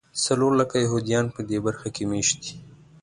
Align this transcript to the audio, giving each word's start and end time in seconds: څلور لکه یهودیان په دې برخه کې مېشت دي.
څلور 0.23 0.51
لکه 0.61 0.75
یهودیان 0.85 1.25
په 1.35 1.41
دې 1.49 1.57
برخه 1.65 1.87
کې 1.95 2.03
مېشت 2.11 2.37
دي. 2.45 2.53